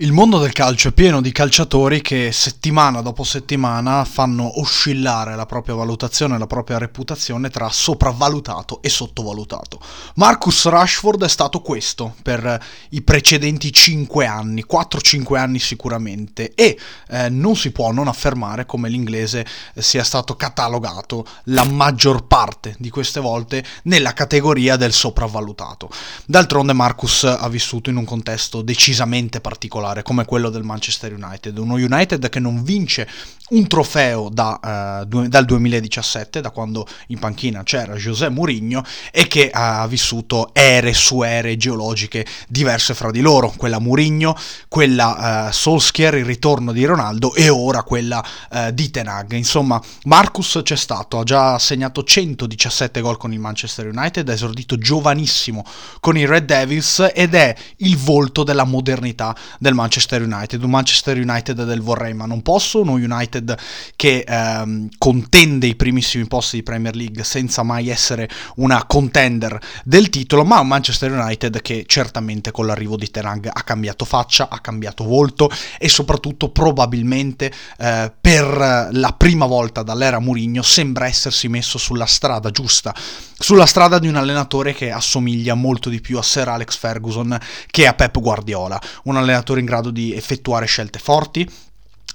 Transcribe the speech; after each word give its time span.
Il 0.00 0.12
mondo 0.12 0.38
del 0.38 0.52
calcio 0.52 0.90
è 0.90 0.92
pieno 0.92 1.20
di 1.20 1.32
calciatori 1.32 2.00
che 2.02 2.30
settimana 2.30 3.00
dopo 3.00 3.24
settimana 3.24 4.04
fanno 4.04 4.60
oscillare 4.60 5.34
la 5.34 5.44
propria 5.44 5.74
valutazione 5.74 6.38
la 6.38 6.46
propria 6.46 6.78
reputazione 6.78 7.50
tra 7.50 7.68
sopravvalutato 7.68 8.80
e 8.80 8.90
sottovalutato. 8.90 9.80
Marcus 10.14 10.66
Rashford 10.66 11.24
è 11.24 11.28
stato 11.28 11.62
questo 11.62 12.14
per 12.22 12.64
i 12.90 13.02
precedenti 13.02 13.72
5 13.72 14.24
anni, 14.24 14.64
4-5 14.70 15.36
anni 15.36 15.58
sicuramente, 15.58 16.54
e 16.54 16.78
eh, 17.08 17.28
non 17.28 17.56
si 17.56 17.72
può 17.72 17.90
non 17.90 18.06
affermare 18.06 18.66
come 18.66 18.88
l'inglese 18.88 19.44
sia 19.74 20.04
stato 20.04 20.36
catalogato 20.36 21.26
la 21.46 21.64
maggior 21.64 22.24
parte 22.28 22.76
di 22.78 22.90
queste 22.90 23.18
volte 23.18 23.64
nella 23.82 24.12
categoria 24.12 24.76
del 24.76 24.92
sopravvalutato. 24.92 25.90
D'altronde 26.24 26.72
Marcus 26.72 27.24
ha 27.24 27.48
vissuto 27.48 27.90
in 27.90 27.96
un 27.96 28.04
contesto 28.04 28.62
decisamente 28.62 29.40
particolare 29.40 29.86
particolare 29.88 30.02
come 30.02 30.24
quello 30.24 30.50
del 30.50 30.62
Manchester 30.62 31.12
United, 31.12 31.56
uno 31.58 31.74
United 31.74 32.28
che 32.28 32.40
non 32.40 32.62
vince 32.62 33.08
un 33.50 33.66
trofeo 33.66 34.28
da, 34.30 35.06
uh, 35.08 35.26
dal 35.26 35.44
2017, 35.44 36.40
da 36.40 36.50
quando 36.50 36.86
in 37.08 37.18
panchina 37.18 37.62
c'era 37.62 37.94
José 37.94 38.28
Mourinho 38.28 38.84
e 39.10 39.26
che 39.26 39.50
ha 39.50 39.86
vissuto 39.86 40.50
ere 40.52 40.92
su 40.92 41.22
ere 41.22 41.56
geologiche 41.56 42.26
diverse 42.48 42.92
fra 42.94 43.10
di 43.10 43.20
loro, 43.20 43.52
quella 43.56 43.78
Mourinho, 43.78 44.36
quella 44.68 45.46
uh, 45.46 45.52
Solskjaer, 45.52 46.16
il 46.16 46.26
ritorno 46.26 46.72
di 46.72 46.84
Ronaldo 46.84 47.34
e 47.34 47.48
ora 47.48 47.82
quella 47.82 48.22
uh, 48.50 48.70
di 48.70 48.90
Tenag. 48.90 49.32
Insomma, 49.32 49.80
Marcus 50.04 50.60
c'è 50.62 50.76
stato, 50.76 51.18
ha 51.18 51.24
già 51.24 51.58
segnato 51.58 52.04
117 52.04 53.00
gol 53.00 53.16
con 53.16 53.32
il 53.32 53.40
Manchester 53.40 53.86
United, 53.86 54.28
ha 54.28 54.32
esordito 54.32 54.76
giovanissimo 54.76 55.64
con 56.00 56.18
i 56.18 56.26
Red 56.26 56.44
Devils 56.44 57.10
ed 57.14 57.34
è 57.34 57.54
il 57.78 57.96
volto 57.96 58.42
della 58.42 58.64
modernità 58.64 59.34
del 59.58 59.74
Manchester 59.78 60.22
United, 60.22 60.62
un 60.62 60.70
Manchester 60.70 61.16
United 61.16 61.64
del 61.64 61.80
vorrei 61.80 62.12
ma 62.12 62.26
non 62.26 62.42
posso, 62.42 62.80
uno 62.80 62.94
United 62.94 63.56
che 63.94 64.24
ehm, 64.26 64.88
contende 64.98 65.66
i 65.68 65.76
primissimi 65.76 66.26
posti 66.26 66.56
di 66.56 66.62
Premier 66.64 66.96
League 66.96 67.22
senza 67.22 67.62
mai 67.62 67.88
essere 67.88 68.28
una 68.56 68.84
contender 68.84 69.58
del 69.84 70.10
titolo, 70.10 70.44
ma 70.44 70.58
un 70.58 70.66
Manchester 70.66 71.12
United 71.12 71.62
che 71.62 71.84
certamente 71.86 72.50
con 72.50 72.66
l'arrivo 72.66 72.96
di 72.96 73.08
Terang 73.08 73.48
ha 73.52 73.62
cambiato 73.62 74.04
faccia, 74.04 74.48
ha 74.50 74.58
cambiato 74.58 75.04
volto 75.04 75.48
e 75.78 75.88
soprattutto 75.88 76.50
probabilmente 76.50 77.52
eh, 77.78 78.12
per 78.20 78.88
la 78.90 79.14
prima 79.16 79.46
volta 79.46 79.82
dall'era 79.82 80.18
Mourinho 80.18 80.62
sembra 80.62 81.06
essersi 81.06 81.48
messo 81.48 81.78
sulla 81.78 82.06
strada 82.06 82.50
giusta, 82.50 82.92
sulla 83.38 83.66
strada 83.66 84.00
di 84.00 84.08
un 84.08 84.16
allenatore 84.16 84.74
che 84.74 84.90
assomiglia 84.90 85.54
molto 85.54 85.88
di 85.88 86.00
più 86.00 86.18
a 86.18 86.22
Sir 86.22 86.48
Alex 86.48 86.76
Ferguson 86.76 87.38
che 87.70 87.86
a 87.86 87.94
Pep 87.94 88.18
Guardiola, 88.18 88.80
un 89.04 89.16
allenatore 89.16 89.60
in 89.60 89.66
grado 89.68 89.90
di 89.90 90.14
effettuare 90.14 90.66
scelte 90.66 90.98
forti, 90.98 91.48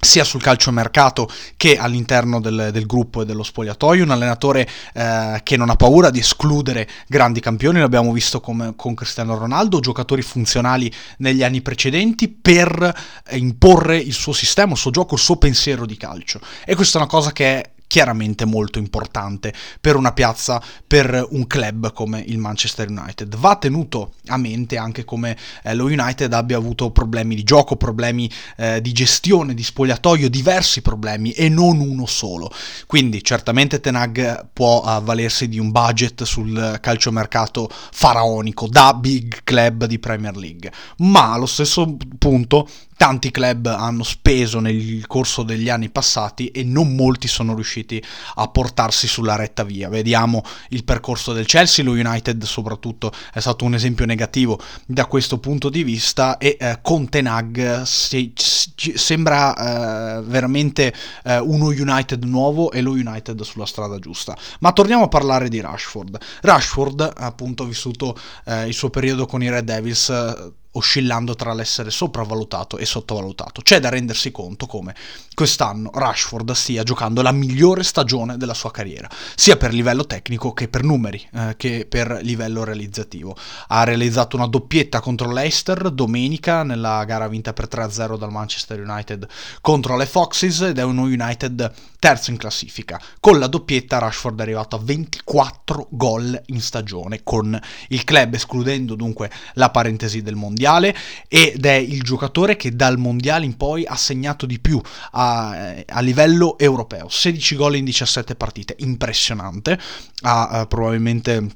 sia 0.03 0.23
sul 0.23 0.41
calciomercato 0.41 1.29
che 1.55 1.77
all'interno 1.77 2.41
del, 2.41 2.69
del, 2.71 2.85
gruppo 2.85 3.21
e 3.21 3.25
dello 3.25 3.43
spogliatoio, 3.43 4.03
un 4.03 4.09
allenatore 4.09 4.67
eh, 4.93 5.39
che 5.43 5.55
non 5.55 5.69
ha 5.69 5.75
paura 5.75 6.09
di 6.09 6.19
escludere 6.19 6.89
grandi 7.07 7.39
campioni, 7.39 7.79
l'abbiamo 7.79 8.11
visto 8.11 8.41
come, 8.41 8.73
con 8.75 8.95
Cristiano 8.95 9.37
Ronaldo, 9.37 9.79
giocatori 9.79 10.21
funzionali 10.21 10.91
negli 11.19 11.43
anni 11.43 11.61
precedenti 11.61 12.27
per 12.27 12.93
imporre 13.31 13.97
il 13.97 14.13
suo 14.13 14.33
sistema, 14.33 14.73
il 14.73 14.77
suo 14.77 14.91
gioco, 14.91 15.15
il 15.15 15.21
suo 15.21 15.37
pensiero 15.37 15.85
di 15.85 15.95
calcio. 15.95 16.41
E 16.65 16.75
questa 16.75 16.97
è 16.97 17.01
una 17.01 17.09
cosa 17.09 17.31
che 17.31 17.61
è 17.61 17.71
chiaramente 17.93 18.45
molto 18.45 18.79
importante 18.79 19.53
per 19.79 19.95
una 19.95 20.13
piazza, 20.13 20.59
per 20.87 21.27
un 21.29 21.45
club 21.45 21.93
come 21.93 22.23
il 22.25 22.39
Manchester 22.39 22.89
United. 22.89 23.35
Va 23.35 23.55
tenuto 23.57 24.13
a 24.29 24.37
mente 24.37 24.77
anche 24.77 25.05
come 25.05 25.37
eh, 25.61 25.75
lo 25.75 25.85
United 25.85 26.33
abbia 26.33 26.57
avuto 26.57 26.89
problemi 26.89 27.35
di 27.35 27.43
gioco, 27.43 27.75
problemi 27.75 28.27
eh, 28.57 28.81
di 28.81 28.91
gestione, 28.93 29.53
di 29.53 29.61
spogliatoio, 29.61 30.27
diversi 30.27 30.81
problemi 30.81 31.33
e 31.33 31.49
non 31.49 31.81
uno 31.81 32.07
solo. 32.07 32.51
Quindi 32.87 33.23
certamente 33.23 33.79
Tenag 33.79 34.47
può 34.51 34.81
avvalersi 34.81 35.47
di 35.47 35.59
un 35.59 35.69
budget 35.69 36.23
sul 36.23 36.79
calciomercato 36.81 37.69
faraonico 37.69 38.67
da 38.67 38.95
big 38.95 39.41
club 39.43 39.85
di 39.85 39.99
Premier 39.99 40.35
League, 40.35 40.71
ma 40.97 41.33
allo 41.33 41.45
stesso 41.45 41.95
punto 42.17 42.67
tanti 43.03 43.31
club 43.31 43.65
hanno 43.65 44.03
speso 44.03 44.61
nel 44.61 45.05
corso 45.07 45.43
degli 45.43 45.67
anni 45.67 45.89
passati 45.89 46.47
e 46.51 46.63
non 46.63 46.95
molti 46.95 47.27
sono 47.27 47.53
riusciti 47.53 48.01
a 48.35 48.47
portarsi 48.47 49.07
sulla 49.07 49.35
retta 49.35 49.65
via. 49.65 49.89
Vediamo 49.89 50.41
il 50.69 50.85
percorso 50.85 51.33
del 51.33 51.45
Chelsea, 51.45 51.83
lo 51.83 51.91
United 51.91 52.41
soprattutto 52.45 53.11
è 53.33 53.41
stato 53.41 53.65
un 53.65 53.73
esempio 53.73 54.05
negativo 54.05 54.57
da 54.85 55.05
questo 55.05 55.37
punto 55.37 55.67
di 55.67 55.83
vista 55.83 56.37
e 56.37 56.55
eh, 56.57 56.79
Contenag 56.81 57.81
si, 57.81 58.31
si, 58.37 58.93
sembra 58.95 60.19
eh, 60.19 60.21
veramente 60.21 60.93
eh, 61.25 61.39
uno 61.39 61.65
United 61.65 62.23
nuovo 62.23 62.71
e 62.71 62.79
lo 62.79 62.91
United 62.91 63.41
sulla 63.41 63.65
strada 63.65 63.99
giusta. 63.99 64.33
Ma 64.61 64.71
torniamo 64.71 65.03
a 65.03 65.09
parlare 65.09 65.49
di 65.49 65.59
Rashford. 65.59 66.17
Rashford 66.39 67.15
appunto 67.17 67.63
ha 67.63 67.65
vissuto 67.65 68.17
eh, 68.45 68.65
il 68.65 68.73
suo 68.73 68.89
periodo 68.89 69.25
con 69.25 69.43
i 69.43 69.49
Red 69.49 69.65
Devils 69.65 70.53
oscillando 70.73 71.35
tra 71.35 71.53
l'essere 71.53 71.91
sopravvalutato 71.91 72.77
e 72.77 72.85
sottovalutato. 72.85 73.61
C'è 73.61 73.79
da 73.79 73.89
rendersi 73.89 74.31
conto 74.31 74.65
come 74.65 74.95
quest'anno 75.33 75.91
Rashford 75.93 76.51
stia 76.51 76.83
giocando 76.83 77.21
la 77.21 77.31
migliore 77.31 77.83
stagione 77.83 78.37
della 78.37 78.53
sua 78.53 78.71
carriera, 78.71 79.09
sia 79.35 79.57
per 79.57 79.73
livello 79.73 80.05
tecnico 80.05 80.53
che 80.53 80.67
per 80.67 80.83
numeri, 80.83 81.27
eh, 81.33 81.55
che 81.57 81.85
per 81.87 82.19
livello 82.21 82.63
realizzativo. 82.63 83.35
Ha 83.67 83.83
realizzato 83.83 84.35
una 84.35 84.47
doppietta 84.47 84.99
contro 84.99 85.31
l'Eister 85.31 85.89
domenica 85.91 86.63
nella 86.63 87.03
gara 87.05 87.27
vinta 87.27 87.53
per 87.53 87.67
3-0 87.67 88.17
dal 88.17 88.31
Manchester 88.31 88.79
United 88.79 89.27
contro 89.61 89.97
le 89.97 90.05
Foxes 90.05 90.61
ed 90.61 90.79
è 90.79 90.83
uno 90.83 91.03
United 91.03 91.71
terzo 92.03 92.31
in 92.31 92.37
classifica. 92.37 93.01
Con 93.21 93.39
la 93.39 93.47
doppietta 93.47 93.97
Rashford 93.97 94.37
è 94.37 94.41
arrivato 94.41 94.75
a 94.75 94.79
24 94.83 95.87
gol 95.91 96.41
in 96.47 96.59
stagione 96.59 97.21
con 97.23 97.57
il 97.87 98.03
club, 98.03 98.33
escludendo 98.33 98.95
dunque 98.95 99.31
la 99.53 99.69
parentesi 99.69 100.21
del 100.21 100.35
mondiale, 100.35 100.93
ed 101.29 101.65
è 101.65 101.75
il 101.75 102.01
giocatore 102.01 102.57
che 102.57 102.75
dal 102.75 102.97
mondiale 102.97 103.45
in 103.45 103.55
poi 103.55 103.85
ha 103.85 103.95
segnato 103.95 104.45
di 104.45 104.59
più 104.59 104.81
a, 105.11 105.75
a 105.87 106.01
livello 106.01 106.57
europeo. 106.57 107.07
16 107.07 107.55
gol 107.55 107.77
in 107.77 107.85
17 107.85 108.35
partite, 108.35 108.75
impressionante. 108.79 109.79
Ha 110.23 110.59
uh, 110.59 110.67
probabilmente 110.67 111.47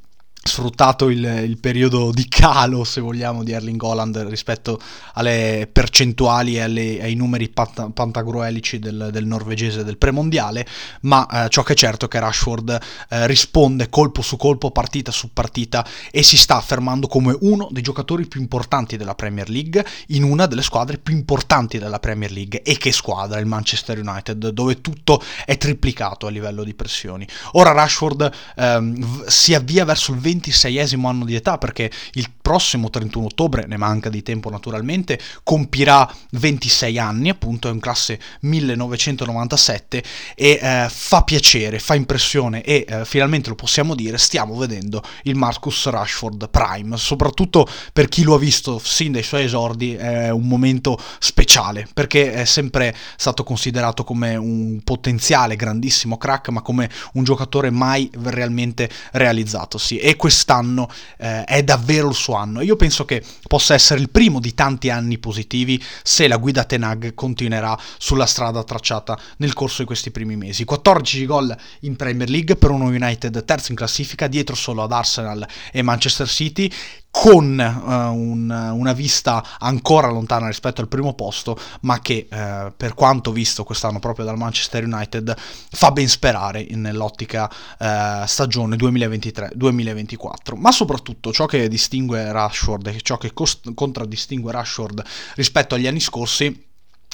sfruttato 0.43 1.09
il, 1.09 1.23
il, 1.23 1.57
periodo 1.59 2.11
di 2.11 2.27
calo, 2.27 2.83
se 2.83 3.01
vogliamo, 3.01 3.43
di 3.43 3.51
Erling 3.51 3.81
Holland 3.81 4.17
rispetto 4.29 4.79
alle 5.13 5.69
percentuali 5.71 6.55
e 6.55 6.61
alle, 6.61 7.01
ai 7.01 7.15
numeri 7.15 7.49
pant- 7.49 7.91
pantagruelici 7.91 8.79
del, 8.79 9.09
del, 9.11 9.25
norvegese 9.25 9.83
del 9.83 9.97
premondiale, 9.97 10.65
ma 11.01 11.45
eh, 11.45 11.49
ciò 11.49 11.63
che 11.63 11.73
è 11.73 11.75
certo 11.75 12.05
è 12.05 12.07
che 12.07 12.19
Rashford 12.19 12.79
eh, 13.09 13.27
risponde 13.27 13.89
colpo 13.89 14.21
su 14.21 14.37
colpo, 14.37 14.71
partita 14.71 15.11
su 15.11 15.31
partita 15.33 15.85
e 16.11 16.23
si 16.23 16.37
sta 16.37 16.55
affermando 16.55 17.07
come 17.07 17.35
uno 17.41 17.67
dei 17.71 17.83
giocatori 17.83 18.25
più 18.25 18.39
importanti 18.39 18.97
della 18.97 19.15
Premier 19.15 19.49
League 19.49 19.85
in 20.07 20.23
una 20.23 20.45
delle 20.45 20.63
squadre 20.63 20.97
più 20.97 21.13
importanti 21.13 21.77
della 21.77 21.99
Premier 21.99 22.31
League. 22.31 22.61
E 22.61 22.77
che 22.77 22.91
squadra, 22.91 23.39
il 23.39 23.45
Manchester 23.45 23.99
United, 23.99 24.49
dove 24.49 24.81
tutto 24.81 25.21
è 25.45 25.57
triplicato 25.57 26.25
a 26.25 26.29
livello 26.29 26.63
di 26.63 26.73
pressioni. 26.73 27.27
Ora 27.53 27.71
Rashford 27.71 28.31
ehm, 28.55 29.25
si 29.27 29.53
avvia 29.53 29.83
verso 29.83 30.13
il 30.13 30.19
20 30.19 30.36
26esimo 30.37 31.05
anno 31.05 31.25
di 31.25 31.35
età 31.35 31.57
perché 31.57 31.91
il 32.13 32.29
prossimo 32.41 32.89
31 32.89 33.25
ottobre, 33.25 33.65
ne 33.67 33.77
manca 33.77 34.09
di 34.09 34.23
tempo 34.23 34.49
naturalmente, 34.49 35.19
compirà 35.43 36.09
26 36.31 36.97
anni, 36.97 37.29
appunto 37.29 37.67
è 37.67 37.71
in 37.71 37.79
classe 37.79 38.19
1997 38.41 40.03
e 40.35 40.59
eh, 40.61 40.87
fa 40.89 41.23
piacere, 41.23 41.79
fa 41.79 41.95
impressione 41.95 42.63
e 42.63 42.85
eh, 42.87 43.05
finalmente 43.05 43.49
lo 43.49 43.55
possiamo 43.55 43.95
dire, 43.95 44.17
stiamo 44.17 44.55
vedendo 44.55 45.03
il 45.23 45.35
Marcus 45.35 45.87
Rashford 45.87 46.49
Prime, 46.49 46.95
soprattutto 46.97 47.67
per 47.91 48.07
chi 48.07 48.23
lo 48.23 48.35
ha 48.35 48.39
visto 48.39 48.79
sin 48.79 49.11
dai 49.11 49.23
suoi 49.23 49.43
esordi 49.43 49.95
è 49.95 50.29
un 50.29 50.47
momento 50.47 50.99
speciale 51.19 51.87
perché 51.93 52.33
è 52.33 52.45
sempre 52.45 52.95
stato 53.15 53.43
considerato 53.43 54.03
come 54.03 54.35
un 54.35 54.81
potenziale 54.83 55.55
grandissimo 55.55 56.17
crack 56.17 56.49
ma 56.49 56.61
come 56.61 56.89
un 57.13 57.23
giocatore 57.23 57.69
mai 57.69 58.09
realmente 58.23 58.89
realizzatosi 59.11 59.97
e 59.97 60.15
quest'anno 60.17 60.89
eh, 61.17 61.45
è 61.45 61.63
davvero 61.63 62.09
il 62.09 62.15
suo 62.15 62.35
anno. 62.35 62.61
Io 62.61 62.75
penso 62.75 63.05
che 63.05 63.23
possa 63.47 63.73
essere 63.73 64.01
il 64.01 64.09
primo 64.09 64.41
di 64.41 64.53
tanti 64.53 64.89
anni 64.89 65.17
positivi 65.17 65.81
se 66.03 66.27
la 66.27 66.35
guida 66.37 66.65
Tenag 66.65 67.13
continuerà 67.13 67.79
sulla 67.97 68.25
strada 68.25 68.63
tracciata 68.63 69.17
nel 69.37 69.53
corso 69.53 69.81
di 69.81 69.87
questi 69.87 70.11
primi 70.11 70.35
mesi. 70.35 70.65
14 70.65 71.25
gol 71.25 71.57
in 71.81 71.95
Premier 71.95 72.29
League 72.29 72.57
per 72.57 72.71
uno 72.71 72.85
United 72.85 73.45
terzo 73.45 73.71
in 73.71 73.77
classifica, 73.77 74.27
dietro 74.27 74.55
solo 74.55 74.83
ad 74.83 74.91
Arsenal 74.91 75.47
e 75.71 75.81
Manchester 75.81 76.27
City 76.27 76.69
con 77.19 77.57
uh, 77.57 78.13
un, 78.13 78.47
una 78.47 78.93
vista 78.93 79.43
ancora 79.57 80.07
lontana 80.07 80.45
rispetto 80.45 80.81
al 80.81 80.87
primo 80.87 81.15
posto, 81.15 81.57
ma 81.81 81.99
che 81.99 82.27
uh, 82.29 82.71
per 82.77 82.93
quanto 82.93 83.31
visto 83.31 83.63
quest'anno 83.63 83.97
proprio 83.97 84.23
dal 84.23 84.37
Manchester 84.37 84.83
United 84.83 85.35
fa 85.35 85.89
ben 85.91 86.07
sperare 86.07 86.67
nell'ottica 86.69 87.49
uh, 87.79 88.23
stagione 88.27 88.75
2023-2024. 88.75 90.57
Ma 90.57 90.71
soprattutto 90.71 91.33
ciò 91.33 91.47
che 91.47 91.67
distingue 91.67 92.31
Rashford 92.31 92.85
e 92.85 93.01
ciò 93.01 93.17
che 93.17 93.33
cost- 93.33 93.73
contraddistingue 93.73 94.51
Rashford 94.51 95.03
rispetto 95.33 95.73
agli 95.73 95.87
anni 95.87 95.99
scorsi 95.99 96.65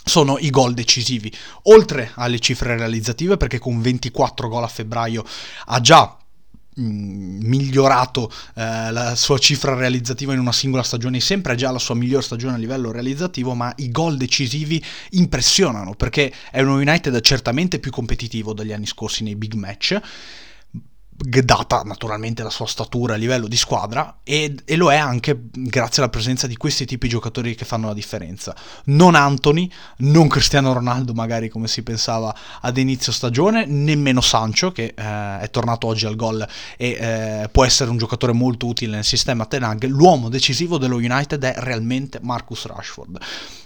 sono 0.03 0.37
i 0.37 0.49
gol 0.49 0.73
decisivi, 0.73 1.33
oltre 1.63 2.11
alle 2.15 2.39
cifre 2.39 2.75
realizzative 2.75 3.37
perché 3.37 3.57
con 3.57 3.81
24 3.81 4.49
gol 4.49 4.63
a 4.63 4.67
febbraio 4.67 5.23
ha 5.67 5.79
già 5.79 6.17
migliorato 6.75 8.31
eh, 8.55 8.91
la 8.91 9.15
sua 9.15 9.37
cifra 9.37 9.73
realizzativa 9.73 10.33
in 10.33 10.39
una 10.39 10.51
singola 10.51 10.83
stagione 10.83 11.19
sempre 11.19 11.53
è 11.53 11.55
già 11.55 11.71
la 11.71 11.79
sua 11.79 11.95
migliore 11.95 12.23
stagione 12.23 12.55
a 12.55 12.57
livello 12.57 12.91
realizzativo 12.91 13.53
ma 13.53 13.73
i 13.77 13.91
gol 13.91 14.17
decisivi 14.17 14.83
impressionano 15.11 15.93
perché 15.93 16.33
è 16.51 16.61
uno 16.61 16.75
United 16.75 17.19
certamente 17.21 17.79
più 17.79 17.91
competitivo 17.91 18.53
degli 18.53 18.73
anni 18.73 18.85
scorsi 18.85 19.23
nei 19.23 19.35
big 19.35 19.53
match 19.53 19.99
data 21.15 21.81
naturalmente 21.85 22.43
la 22.43 22.49
sua 22.49 22.65
statura 22.65 23.13
a 23.13 23.17
livello 23.17 23.47
di 23.47 23.55
squadra 23.55 24.17
e, 24.23 24.55
e, 24.65 24.75
lo 24.75 24.91
è 24.91 24.97
anche 24.97 25.37
grazie 25.51 26.01
alla 26.01 26.11
presenza 26.11 26.47
di 26.47 26.57
questi 26.57 26.85
tipi 26.85 27.07
di 27.07 27.13
giocatori 27.13 27.55
che 27.55 27.65
fanno 27.65 27.87
la 27.87 27.93
differenza. 27.93 28.55
Non 28.85 29.15
Anthony, 29.15 29.69
non 29.97 30.27
Cristiano 30.27 30.73
Ronaldo 30.73 31.13
magari 31.13 31.49
come 31.49 31.67
si 31.67 31.83
pensava 31.83 32.35
ad 32.61 32.77
inizio 32.77 33.11
stagione, 33.11 33.65
nemmeno 33.65 34.21
Sancho 34.21 34.71
che 34.71 34.93
eh, 34.95 35.39
è 35.39 35.49
tornato 35.51 35.87
oggi 35.87 36.05
al 36.05 36.15
gol 36.15 36.45
e 36.77 36.89
eh, 36.89 37.49
può 37.51 37.63
essere 37.63 37.89
un 37.89 37.97
giocatore 37.97 38.33
molto 38.33 38.65
utile 38.65 38.95
nel 38.95 39.05
sistema 39.05 39.45
Tenag. 39.45 39.85
L'uomo 39.85 40.29
decisivo 40.29 40.77
dello 40.77 40.97
United 40.97 41.43
è 41.43 41.55
realmente 41.57 42.19
Marcus 42.21 42.65
Rashford. 42.65 43.17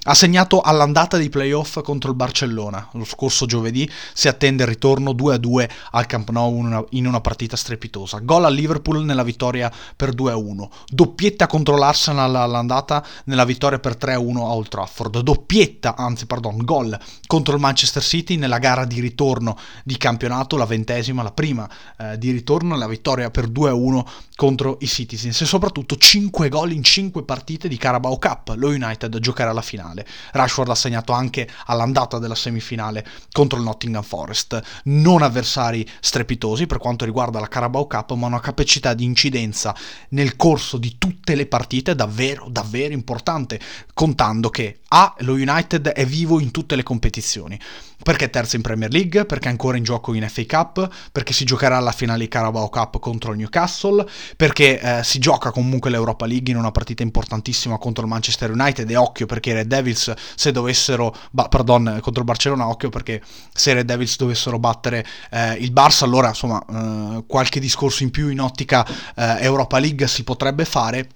Ha 0.04 0.14
segnato 0.14 0.62
all'andata 0.62 1.18
dei 1.18 1.30
playoff 1.30 1.82
contro 1.82 2.10
il 2.12 2.16
Barcellona 2.16 2.90
lo 2.98 3.06
scorso 3.06 3.46
giovedì, 3.46 3.90
si 4.14 4.28
attende 4.28 4.64
il 4.64 4.70
ritorno 4.70 5.12
2-2 5.12 5.70
al 5.92 6.06
Camp 6.06 6.30
Nou 6.30 6.58
in 6.58 6.66
una, 6.66 6.86
in 6.92 7.08
una 7.08 7.22
partita 7.22 7.37
strepitosa. 7.46 8.20
Gol 8.20 8.46
al 8.46 8.54
Liverpool 8.54 9.04
nella 9.04 9.24
vittoria 9.24 9.72
per 9.96 10.14
2-1. 10.16 10.68
Doppietta 10.88 11.48
contro 11.48 11.78
l'Arsenal 11.78 12.36
all'andata 12.36 13.06
nella 13.26 13.46
vittoria 13.46 13.80
per 13.80 13.98
3-1 13.98 14.38
a 14.38 14.54
Old 14.54 14.70
Trafford. 14.70 15.20
Doppietta, 15.20 15.96
anzi 15.96 16.26
pardon, 16.26 16.58
gol 16.64 16.98
contro 17.28 17.54
il 17.54 17.62
Manchester 17.62 18.02
City 18.02 18.38
nella 18.38 18.58
gara 18.58 18.86
di 18.86 19.00
ritorno 19.00 19.58
di 19.84 19.98
campionato, 19.98 20.58
la 20.58 20.66
ventesima, 20.66 21.22
la 21.22 21.32
prima 21.32 21.70
eh, 21.98 22.18
di 22.18 22.32
ritorno, 22.32 22.76
la 22.78 22.88
vittoria 22.88 23.30
per 23.30 23.50
2-1 23.50 24.06
contro 24.36 24.78
i 24.82 24.88
Citizens 24.88 25.42
e 25.42 25.46
soprattutto 25.46 25.98
5 25.98 26.48
gol 26.48 26.72
in 26.72 26.84
5 26.84 27.24
partite 27.24 27.68
di 27.68 27.76
Carabao 27.76 28.18
Cup. 28.18 28.54
Lo 28.56 28.70
United 28.70 29.20
giocherà 29.20 29.52
la 29.52 29.62
finale. 29.62 30.06
Rashford 30.32 30.70
ha 30.70 30.76
segnato 30.76 31.12
anche 31.12 31.50
all'andata 31.66 32.20
della 32.20 32.36
semifinale 32.36 33.06
contro 33.32 33.58
il 33.58 33.66
Nottingham 33.66 34.04
Forest. 34.04 34.62
Non 34.84 35.22
avversari 35.22 35.88
strepitosi 36.00 36.68
per 36.68 36.78
quanto 36.78 37.04
riguarda 37.04 37.27
riguarda 37.28 37.40
la 37.40 37.48
Carabao 37.48 37.88
Cup, 37.88 38.14
ma 38.14 38.28
una 38.28 38.40
capacità 38.40 38.94
di 38.94 39.04
incidenza 39.04 39.76
nel 40.10 40.36
corso 40.36 40.78
di 40.78 40.96
tutte 40.98 41.36
le 41.36 41.46
partite 41.46 41.96
davvero, 41.96 42.48
davvero 42.50 42.94
importante, 42.94 43.60
contando 43.94 44.50
che 44.50 44.80
A, 44.90 45.14
lo 45.20 45.34
United 45.34 45.90
è 45.90 46.06
vivo 46.06 46.40
in 46.40 46.52
tutte 46.52 46.76
le 46.76 46.84
competizioni, 46.84 47.60
perché 48.04 48.26
è 48.26 48.30
terzo 48.30 48.56
in 48.56 48.62
Premier 48.62 48.92
League, 48.92 49.26
perché 49.26 49.48
è 49.48 49.52
ancora 49.52 49.78
in 49.78 49.84
gioco 49.84 50.14
in 50.14 50.28
FA 50.30 50.46
Cup, 50.46 50.90
perché 51.12 51.34
si 51.34 51.44
giocherà 51.46 51.80
la 51.80 51.92
finale 51.92 52.20
di 52.20 52.28
Carabao 52.28 52.70
Cup 52.70 53.00
contro 53.00 53.32
il 53.32 53.38
Newcastle, 53.38 54.08
perché 54.36 54.80
eh, 54.80 55.04
si 55.04 55.20
gioca 55.20 55.52
comunque 55.52 55.90
l'Europa 55.90 56.26
League 56.26 56.52
in 56.52 56.58
una 56.58 56.72
partita 56.72 57.04
importantissima 57.04 57.78
contro 57.78 58.04
il 58.04 58.10
Manchester 58.10 58.52
United? 58.52 58.90
E 58.90 58.96
occhio 58.96 59.26
perché 59.26 59.50
i 59.50 59.54
Red 59.54 59.68
Devils 59.68 60.14
se 60.36 60.52
dovessero, 60.52 61.14
bah, 61.32 61.48
pardon, 61.50 62.00
contro 62.02 62.22
il 62.22 62.26
Barcellona, 62.26 62.70
occhio 62.70 62.90
perché 62.90 63.22
se 63.54 63.72
i 63.72 63.74
Red 63.74 63.86
Devils 63.86 64.16
dovessero 64.16 64.60
battere 64.60 65.06
eh, 65.32 65.54
il 65.56 65.74
Barça, 65.74 66.06
allora 66.06 66.30
insomma 66.30 66.64
eh, 66.70 67.17
qualche 67.26 67.60
discorso 67.60 68.04
in 68.04 68.12
più 68.12 68.30
in 68.30 68.40
ottica 68.40 68.86
eh, 69.16 69.38
Europa 69.40 69.80
League 69.80 70.08
si 70.08 70.24
potrebbe 70.24 70.66
fare. 70.66 71.08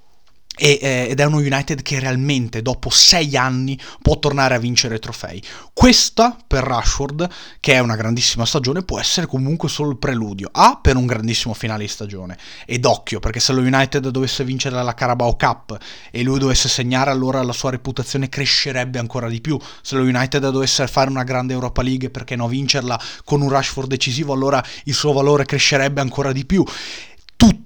Eh, 0.57 1.07
ed 1.09 1.19
è 1.19 1.23
uno 1.23 1.37
United 1.37 1.81
che 1.81 1.99
realmente 1.99 2.61
dopo 2.61 2.89
sei 2.89 3.35
anni 3.37 3.79
può 4.01 4.19
tornare 4.19 4.53
a 4.53 4.59
vincere 4.59 4.99
trofei. 4.99 5.41
Questa 5.73 6.37
per 6.45 6.63
Rashford, 6.63 7.27
che 7.59 7.73
è 7.73 7.79
una 7.79 7.95
grandissima 7.95 8.45
stagione, 8.45 8.83
può 8.83 8.99
essere 8.99 9.27
comunque 9.27 9.69
solo 9.69 9.91
il 9.91 9.97
preludio. 9.97 10.49
A 10.51 10.77
per 10.79 10.97
un 10.97 11.05
grandissimo 11.05 11.53
finale 11.53 11.83
di 11.83 11.89
stagione. 11.89 12.37
Ed 12.65 12.85
occhio, 12.85 13.19
perché 13.19 13.39
se 13.39 13.53
lo 13.53 13.61
United 13.61 14.09
dovesse 14.09 14.43
vincere 14.43 14.83
la 14.83 14.93
Carabao 14.93 15.35
Cup 15.35 15.77
e 16.11 16.21
lui 16.21 16.37
dovesse 16.37 16.67
segnare, 16.67 17.09
allora 17.11 17.41
la 17.41 17.53
sua 17.53 17.71
reputazione 17.71 18.29
crescerebbe 18.29 18.99
ancora 18.99 19.29
di 19.29 19.41
più. 19.41 19.57
Se 19.81 19.95
lo 19.95 20.03
United 20.03 20.49
dovesse 20.49 20.85
fare 20.87 21.09
una 21.09 21.23
grande 21.23 21.53
Europa 21.53 21.81
League, 21.81 22.09
perché 22.09 22.35
no 22.35 22.47
vincerla 22.47 22.99
con 23.23 23.41
un 23.41 23.49
Rashford 23.49 23.87
decisivo, 23.87 24.33
allora 24.33 24.63
il 24.83 24.93
suo 24.93 25.13
valore 25.13 25.45
crescerebbe 25.45 26.01
ancora 26.01 26.33
di 26.33 26.45
più 26.45 26.63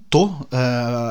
tutto 0.07 0.48
eh, 0.50 0.57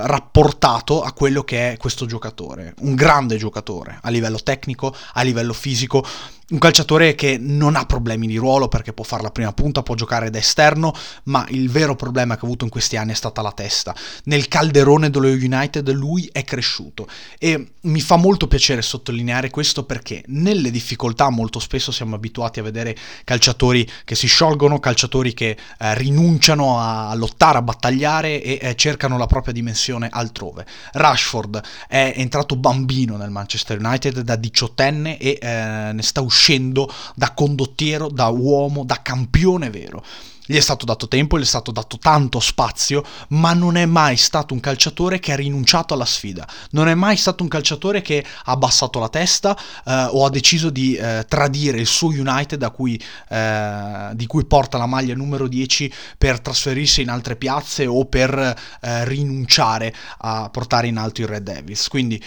rapportato 0.06 1.02
a 1.02 1.12
quello 1.12 1.43
che 1.43 1.73
è 1.73 1.76
questo 1.76 2.06
giocatore, 2.06 2.75
un 2.81 2.94
grande 2.94 3.37
giocatore 3.37 3.99
a 4.02 4.11
livello 4.11 4.38
tecnico, 4.43 4.94
a 5.14 5.23
livello 5.23 5.52
fisico, 5.52 6.05
un 6.50 6.58
calciatore 6.58 7.14
che 7.14 7.38
non 7.41 7.75
ha 7.75 7.87
problemi 7.87 8.26
di 8.26 8.37
ruolo 8.37 8.69
perché 8.69 8.93
può 8.93 9.05
fare 9.05 9.23
la 9.23 9.31
prima 9.31 9.52
punta, 9.52 9.82
può 9.82 9.94
giocare 9.94 10.29
da 10.29 10.38
esterno, 10.38 10.93
ma 11.25 11.46
il 11.49 11.70
vero 11.70 11.96
problema 11.96 12.35
che 12.35 12.43
ha 12.43 12.44
avuto 12.44 12.64
in 12.64 12.70
questi 12.70 12.99
anni 12.99 13.12
è 13.12 13.14
stata 13.14 13.41
la 13.41 13.52
testa. 13.52 13.94
Nel 14.25 14.49
calderone 14.49 15.08
dello 15.08 15.29
United 15.29 15.91
lui 15.93 16.29
è 16.31 16.44
cresciuto 16.44 17.08
e 17.38 17.73
mi 17.81 18.00
fa 18.00 18.17
molto 18.17 18.46
piacere 18.46 18.82
sottolineare 18.82 19.49
questo 19.49 19.85
perché 19.85 20.23
nelle 20.26 20.70
difficoltà 20.70 21.31
molto 21.31 21.58
spesso 21.58 21.91
siamo 21.91 22.14
abituati 22.14 22.61
a 22.61 22.62
vedere 22.62 22.94
calciatori 23.25 23.88
che 24.05 24.14
si 24.14 24.26
sciolgono, 24.26 24.79
calciatori 24.81 25.32
che 25.32 25.56
eh, 25.79 25.94
rinunciano 25.94 26.79
a 26.79 27.14
lottare, 27.14 27.58
a 27.58 27.62
battagliare 27.62 28.43
e 28.43 28.58
eh, 28.61 28.75
cercano 28.76 29.17
la 29.17 29.26
propria 29.26 29.55
dimensione 29.55 30.08
altrove. 30.11 30.67
Rashford 30.93 31.62
è 31.88 32.12
entrato 32.17 32.56
bambino 32.56 33.17
nel 33.17 33.31
Manchester 33.31 33.79
United 33.79 34.20
da 34.20 34.37
diciottenne 34.37 35.17
e 35.17 35.38
eh, 35.40 35.93
ne 35.93 36.02
sta 36.02 36.20
uscendo 36.20 36.32
uscendo 36.35 36.93
da 37.15 37.33
condottiero, 37.33 38.09
da 38.09 38.27
uomo, 38.27 38.85
da 38.85 39.01
campione 39.01 39.71
vero. 39.71 40.05
Gli 40.47 40.57
è 40.57 40.61
stato 40.61 40.85
dato 40.85 41.09
tempo, 41.09 41.39
gli 41.39 41.43
è 41.43 41.47
stato 41.47 41.71
dato 41.71 41.97
tanto 41.97 42.39
spazio, 42.39 43.03
ma 43.29 43.55
non 43.55 43.79
è 43.79 43.87
mai 43.87 44.19
stato 44.19 44.53
un 44.53 44.61
calciatore 44.61 45.19
che 45.19 45.33
ha 45.33 45.37
rinunciato 45.37 45.95
alla 45.95 46.05
sfida. 46.05 46.47
Non 46.73 46.87
è 46.89 46.95
mai 46.95 47.17
stato 47.17 47.43
un 47.43 47.49
calciatore 47.49 48.03
che 48.03 48.23
ha 48.23 48.53
abbassato 48.53 48.99
la 48.99 49.09
testa 49.09 49.57
eh, 49.87 50.09
o 50.11 50.27
ha 50.27 50.29
deciso 50.29 50.69
di 50.69 50.97
eh, 50.97 51.25
tradire 51.27 51.79
il 51.79 51.87
suo 51.87 52.09
United 52.09 52.71
cui, 52.73 53.03
eh, 53.31 54.11
di 54.13 54.27
cui 54.27 54.45
porta 54.45 54.77
la 54.77 54.85
maglia 54.85 55.15
numero 55.15 55.49
10 55.49 55.91
per 56.19 56.41
trasferirsi 56.41 57.01
in 57.01 57.09
altre 57.09 57.37
piazze 57.37 57.87
o 57.87 58.05
per 58.05 58.35
eh, 58.37 59.05
rinunciare 59.07 59.95
a 60.19 60.51
portare 60.51 60.89
in 60.89 60.99
alto 60.99 61.23
il 61.23 61.29
Red 61.29 61.45
Devils. 61.45 61.89
Quindi 61.89 62.23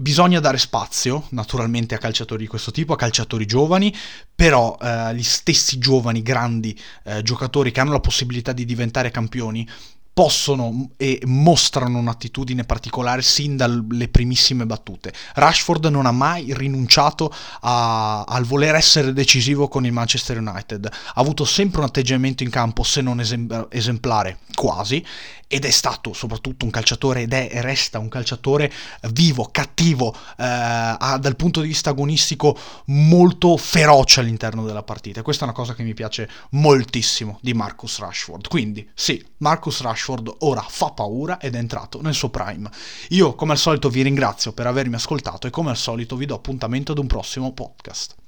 Bisogna 0.00 0.40
dare 0.40 0.56
spazio, 0.56 1.26
naturalmente, 1.32 1.94
a 1.94 1.98
calciatori 1.98 2.44
di 2.44 2.48
questo 2.48 2.70
tipo, 2.70 2.94
a 2.94 2.96
calciatori 2.96 3.44
giovani, 3.44 3.94
però 4.34 4.74
eh, 4.80 5.14
gli 5.14 5.22
stessi 5.22 5.76
giovani, 5.76 6.22
grandi 6.22 6.74
eh, 7.04 7.22
giocatori 7.22 7.70
che 7.70 7.80
hanno 7.80 7.92
la 7.92 8.00
possibilità 8.00 8.52
di 8.52 8.64
diventare 8.64 9.10
campioni 9.10 9.68
possono 10.12 10.90
e 10.96 11.20
mostrano 11.26 11.98
un'attitudine 11.98 12.64
particolare 12.64 13.20
sin 13.20 13.58
dalle 13.58 14.08
primissime 14.08 14.64
battute. 14.64 15.12
Rashford 15.34 15.84
non 15.86 16.06
ha 16.06 16.12
mai 16.12 16.54
rinunciato 16.54 17.30
a, 17.60 18.22
al 18.22 18.44
voler 18.44 18.76
essere 18.76 19.12
decisivo 19.12 19.68
con 19.68 19.84
il 19.84 19.92
Manchester 19.92 20.38
United, 20.38 20.86
ha 20.86 21.20
avuto 21.20 21.44
sempre 21.44 21.80
un 21.80 21.86
atteggiamento 21.86 22.42
in 22.42 22.48
campo 22.48 22.84
se 22.84 23.02
non 23.02 23.20
esemplare, 23.70 24.38
quasi, 24.54 25.04
ed 25.52 25.64
è 25.64 25.70
stato 25.70 26.12
soprattutto 26.12 26.64
un 26.64 26.70
calciatore 26.70 27.22
ed 27.22 27.32
è 27.32 27.48
e 27.50 27.60
resta 27.60 27.98
un 27.98 28.08
calciatore 28.08 28.70
vivo, 29.10 29.48
cattivo, 29.50 30.14
eh, 30.14 30.96
dal 31.18 31.34
punto 31.34 31.60
di 31.60 31.66
vista 31.66 31.90
agonistico 31.90 32.56
molto 32.86 33.56
feroce 33.56 34.20
all'interno 34.20 34.64
della 34.64 34.84
partita. 34.84 35.22
Questa 35.22 35.42
è 35.42 35.48
una 35.48 35.56
cosa 35.56 35.74
che 35.74 35.82
mi 35.82 35.92
piace 35.92 36.30
moltissimo 36.50 37.40
di 37.42 37.52
Marcus 37.52 37.98
Rashford. 37.98 38.46
Quindi 38.46 38.88
sì, 38.94 39.26
Marcus 39.38 39.80
Rashford 39.80 40.36
ora 40.38 40.64
fa 40.68 40.92
paura 40.92 41.40
ed 41.40 41.56
è 41.56 41.58
entrato 41.58 42.00
nel 42.00 42.14
suo 42.14 42.30
prime. 42.30 42.70
Io 43.08 43.34
come 43.34 43.50
al 43.50 43.58
solito 43.58 43.88
vi 43.88 44.02
ringrazio 44.02 44.52
per 44.52 44.68
avermi 44.68 44.94
ascoltato 44.94 45.48
e 45.48 45.50
come 45.50 45.70
al 45.70 45.76
solito 45.76 46.14
vi 46.14 46.26
do 46.26 46.36
appuntamento 46.36 46.92
ad 46.92 46.98
un 46.98 47.08
prossimo 47.08 47.52
podcast. 47.52 48.19